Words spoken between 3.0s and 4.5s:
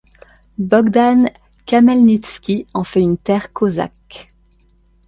une terre cosaque.